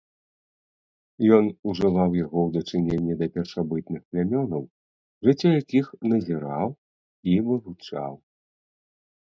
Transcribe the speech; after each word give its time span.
Ён 1.37 1.45
ужываў 1.73 2.11
яго 2.25 2.39
ў 2.43 2.49
дачыненні 2.55 3.13
да 3.19 3.25
першабытных 3.35 4.01
плямёнаў, 4.15 4.63
жыццё 5.29 5.49
якіх 5.61 5.85
назіраў 6.15 6.67
і 7.35 7.41
вывучаў. 7.53 8.13